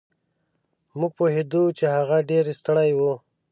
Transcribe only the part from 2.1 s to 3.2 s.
ډېر ستړی و.